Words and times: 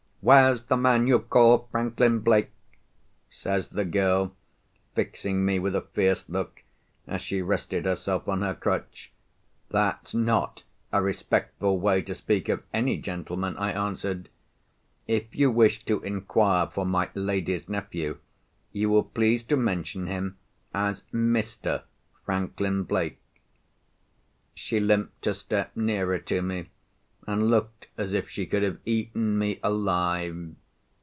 "Where's 0.23 0.61
the 0.65 0.77
man 0.77 1.07
you 1.07 1.17
call 1.17 1.67
Franklin 1.71 2.19
Blake?" 2.19 2.51
says 3.27 3.69
the 3.69 3.85
girl, 3.85 4.35
fixing 4.93 5.43
me 5.43 5.57
with 5.57 5.73
a 5.75 5.81
fierce 5.81 6.29
look, 6.29 6.61
as 7.07 7.21
she 7.21 7.41
rested 7.41 7.85
herself 7.85 8.27
on 8.29 8.43
her 8.43 8.53
crutch. 8.53 9.11
"That's 9.71 10.13
not 10.13 10.61
a 10.93 11.01
respectful 11.01 11.79
way 11.79 12.03
to 12.03 12.13
speak 12.13 12.49
of 12.49 12.61
any 12.71 12.97
gentleman," 12.99 13.57
I 13.57 13.71
answered. 13.71 14.29
"If 15.07 15.33
you 15.35 15.49
wish 15.49 15.83
to 15.85 16.01
inquire 16.03 16.67
for 16.67 16.85
my 16.85 17.09
lady's 17.15 17.67
nephew, 17.67 18.19
you 18.71 18.89
will 18.89 19.03
please 19.05 19.41
to 19.45 19.57
mention 19.57 20.05
him 20.05 20.37
as 20.71 21.01
Mr. 21.11 21.85
Franklin 22.27 22.83
Blake." 22.83 23.17
She 24.53 24.79
limped 24.79 25.25
a 25.25 25.33
step 25.33 25.75
nearer 25.75 26.19
to 26.19 26.43
me, 26.43 26.67
and 27.27 27.51
looked 27.51 27.85
as 27.99 28.13
if 28.15 28.27
she 28.27 28.47
could 28.47 28.63
have 28.63 28.79
eaten 28.83 29.37
me 29.37 29.59
alive. 29.61 30.55